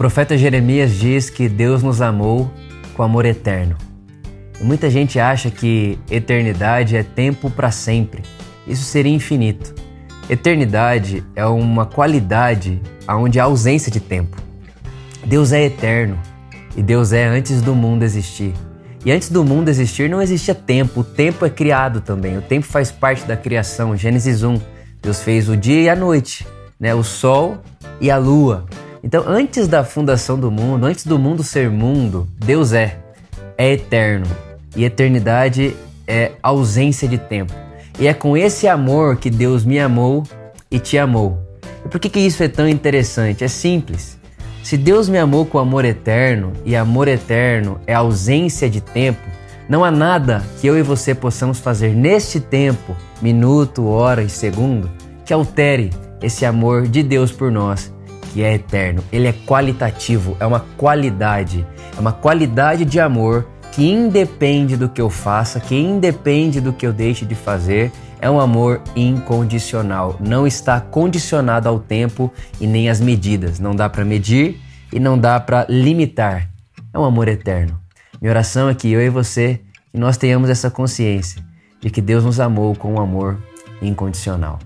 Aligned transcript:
profeta 0.00 0.38
Jeremias 0.38 0.94
diz 0.94 1.28
que 1.28 1.46
Deus 1.46 1.82
nos 1.82 2.00
amou 2.00 2.50
com 2.94 3.02
amor 3.02 3.26
eterno. 3.26 3.76
Muita 4.58 4.88
gente 4.88 5.20
acha 5.20 5.50
que 5.50 5.98
eternidade 6.10 6.96
é 6.96 7.02
tempo 7.02 7.50
para 7.50 7.70
sempre. 7.70 8.22
Isso 8.66 8.82
seria 8.82 9.12
infinito. 9.12 9.74
Eternidade 10.30 11.22
é 11.36 11.44
uma 11.44 11.84
qualidade 11.84 12.80
onde 13.06 13.38
há 13.38 13.44
ausência 13.44 13.92
de 13.92 14.00
tempo. 14.00 14.38
Deus 15.26 15.52
é 15.52 15.64
eterno 15.64 16.18
e 16.74 16.82
Deus 16.82 17.12
é 17.12 17.26
antes 17.26 17.60
do 17.60 17.74
mundo 17.74 18.02
existir. 18.02 18.54
E 19.04 19.12
antes 19.12 19.28
do 19.28 19.44
mundo 19.44 19.68
existir 19.68 20.08
não 20.08 20.22
existia 20.22 20.54
tempo, 20.54 21.00
o 21.00 21.04
tempo 21.04 21.44
é 21.44 21.50
criado 21.50 22.00
também. 22.00 22.38
O 22.38 22.42
tempo 22.42 22.64
faz 22.64 22.90
parte 22.90 23.26
da 23.26 23.36
criação. 23.36 23.94
Gênesis 23.94 24.42
1, 24.42 24.58
Deus 25.02 25.20
fez 25.20 25.46
o 25.46 25.58
dia 25.58 25.82
e 25.82 25.88
a 25.90 25.94
noite, 25.94 26.46
né? 26.80 26.94
o 26.94 27.04
sol 27.04 27.58
e 28.00 28.10
a 28.10 28.16
lua. 28.16 28.64
Então, 29.02 29.24
antes 29.26 29.66
da 29.66 29.82
fundação 29.82 30.38
do 30.38 30.50
mundo, 30.50 30.84
antes 30.84 31.06
do 31.06 31.18
mundo 31.18 31.42
ser 31.42 31.70
mundo, 31.70 32.28
Deus 32.36 32.72
é, 32.72 32.98
é 33.56 33.72
eterno. 33.72 34.26
E 34.76 34.84
eternidade 34.84 35.74
é 36.06 36.32
ausência 36.42 37.08
de 37.08 37.16
tempo. 37.16 37.52
E 37.98 38.06
é 38.06 38.14
com 38.14 38.36
esse 38.36 38.68
amor 38.68 39.16
que 39.16 39.30
Deus 39.30 39.64
me 39.64 39.78
amou 39.78 40.22
e 40.70 40.78
te 40.78 40.98
amou. 40.98 41.38
E 41.84 41.88
por 41.88 41.98
que, 41.98 42.10
que 42.10 42.20
isso 42.20 42.42
é 42.42 42.48
tão 42.48 42.68
interessante? 42.68 43.42
É 43.42 43.48
simples. 43.48 44.18
Se 44.62 44.76
Deus 44.76 45.08
me 45.08 45.18
amou 45.18 45.46
com 45.46 45.58
amor 45.58 45.84
eterno 45.84 46.52
e 46.64 46.76
amor 46.76 47.08
eterno 47.08 47.80
é 47.86 47.94
ausência 47.94 48.68
de 48.68 48.80
tempo, 48.80 49.26
não 49.68 49.82
há 49.82 49.90
nada 49.90 50.44
que 50.60 50.66
eu 50.66 50.78
e 50.78 50.82
você 50.82 51.14
possamos 51.14 51.58
fazer 51.58 51.94
neste 51.94 52.38
tempo, 52.38 52.94
minuto, 53.22 53.86
hora 53.86 54.22
e 54.22 54.28
segundo, 54.28 54.90
que 55.24 55.32
altere 55.32 55.90
esse 56.22 56.44
amor 56.44 56.86
de 56.86 57.02
Deus 57.02 57.32
por 57.32 57.50
nós 57.50 57.90
que 58.32 58.42
é 58.42 58.54
eterno, 58.54 59.02
ele 59.12 59.26
é 59.26 59.32
qualitativo, 59.32 60.36
é 60.38 60.46
uma 60.46 60.60
qualidade, 60.76 61.66
é 61.96 62.00
uma 62.00 62.12
qualidade 62.12 62.84
de 62.84 63.00
amor 63.00 63.46
que 63.72 63.88
independe 63.88 64.76
do 64.76 64.88
que 64.88 65.00
eu 65.00 65.10
faça, 65.10 65.60
que 65.60 65.74
independe 65.74 66.60
do 66.60 66.72
que 66.72 66.86
eu 66.86 66.92
deixe 66.92 67.24
de 67.24 67.34
fazer, 67.34 67.92
é 68.20 68.28
um 68.28 68.40
amor 68.40 68.82
incondicional, 68.94 70.16
não 70.20 70.46
está 70.46 70.80
condicionado 70.80 71.68
ao 71.68 71.78
tempo 71.78 72.32
e 72.60 72.66
nem 72.66 72.88
às 72.88 73.00
medidas, 73.00 73.58
não 73.58 73.74
dá 73.74 73.88
para 73.88 74.04
medir 74.04 74.60
e 74.92 75.00
não 75.00 75.18
dá 75.18 75.38
para 75.40 75.66
limitar. 75.68 76.48
É 76.92 76.98
um 76.98 77.04
amor 77.04 77.28
eterno. 77.28 77.78
Minha 78.20 78.32
oração 78.32 78.68
é 78.68 78.74
que 78.74 78.90
eu 78.90 79.00
e 79.00 79.08
você, 79.08 79.60
que 79.90 79.98
nós 79.98 80.16
tenhamos 80.16 80.50
essa 80.50 80.70
consciência 80.70 81.42
de 81.80 81.88
que 81.88 82.00
Deus 82.00 82.24
nos 82.24 82.38
amou 82.38 82.74
com 82.74 82.94
um 82.94 83.00
amor 83.00 83.38
incondicional. 83.80 84.58